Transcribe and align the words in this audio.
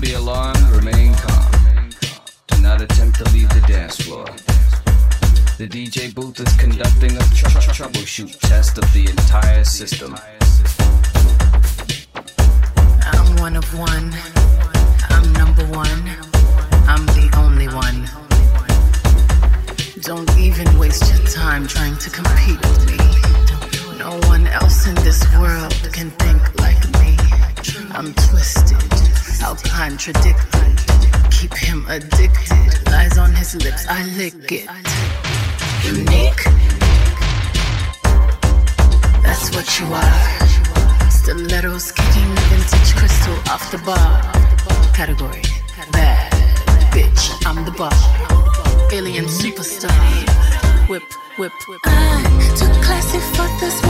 be 0.00 0.14
alarmed, 0.14 0.58
remain 0.70 1.14
calm. 1.14 1.90
Do 2.48 2.60
not 2.60 2.82
attempt 2.82 3.18
to 3.18 3.24
leave 3.32 3.48
the 3.50 3.64
dance 3.66 3.96
floor. 4.00 4.24
The 5.58 5.66
DJ 5.66 6.14
booth 6.14 6.38
is 6.40 6.52
conducting 6.56 7.16
a 7.16 7.20
tr- 7.34 7.48
tr- 7.48 7.70
troubleshoot 7.70 8.38
test 8.40 8.78
of 8.78 8.92
the 8.92 9.08
entire 9.08 9.64
system. 9.64 10.16
I'm 13.12 13.36
one 13.36 13.56
of 13.56 13.66
one. 13.78 14.12
I'm 15.08 15.32
number 15.32 15.64
one. 15.66 16.02
I'm 16.86 17.06
the 17.06 17.30
only 17.38 17.68
one. 17.68 18.08
Don't 20.02 20.30
even 20.36 20.78
waste 20.78 21.08
your 21.14 21.26
time 21.28 21.66
trying 21.66 21.96
to 21.98 22.10
compete 22.10 22.60
with 22.60 22.86
me. 22.90 23.98
No 23.98 24.18
one 24.28 24.46
else 24.48 24.86
in 24.86 24.94
this 24.96 25.24
world 25.38 25.74
can 25.92 26.10
think 26.10 26.42
like 26.60 26.82
me. 27.00 27.16
I'm 27.92 28.12
twisted. 28.14 28.55
I'll 29.46 29.54
contradict. 29.54 30.40
Keep 31.30 31.54
him 31.54 31.86
addicted. 31.88 32.84
Lies 32.90 33.16
on 33.16 33.32
his 33.32 33.54
lips, 33.54 33.86
I 33.88 34.02
lick 34.18 34.50
it. 34.50 34.68
Unique. 35.84 36.42
That's 39.22 39.54
what 39.54 39.68
you 39.78 39.86
are. 39.94 41.10
Stilettos 41.10 41.92
kicking 41.92 42.34
vintage 42.50 42.94
crystal 42.96 43.34
off 43.48 43.70
the 43.70 43.78
bar. 43.86 44.20
Category 44.92 45.42
bad. 45.92 46.32
Bitch, 46.90 47.30
I'm 47.46 47.64
the 47.64 47.70
boss. 47.70 48.02
Alien 48.92 49.26
superstar. 49.26 49.94
Whip, 50.88 51.04
whip, 51.38 51.52
whip. 51.68 51.80
I'm 51.84 52.40
too 52.56 52.66
classy 52.82 53.20
for 53.36 53.46
this. 53.60 53.85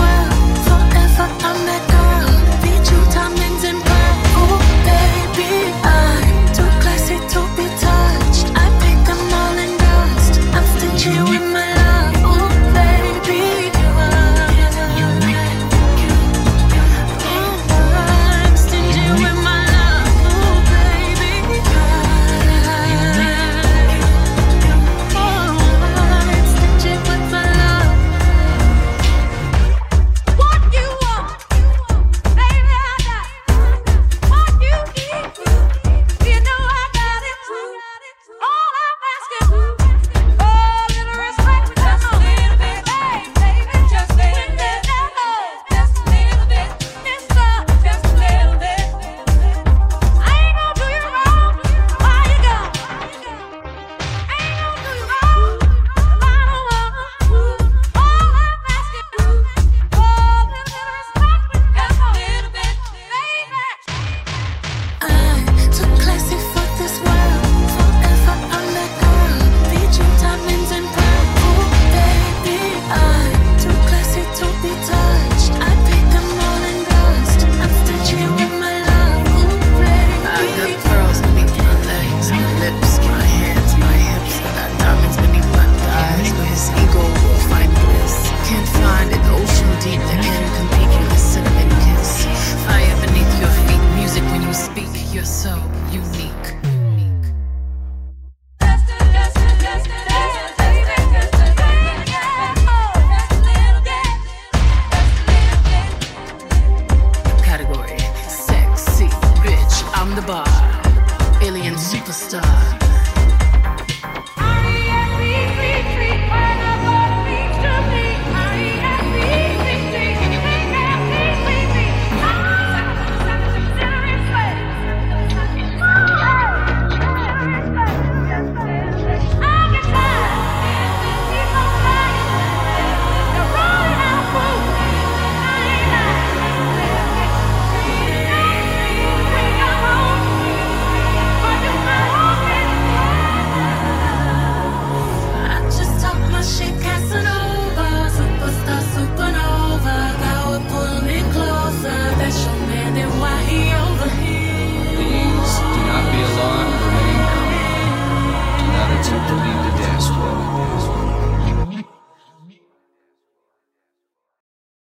European 111.66 111.78
superstar. 111.78 112.85